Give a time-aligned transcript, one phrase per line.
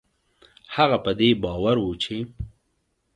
[0.75, 2.17] هغه په دې باور و چې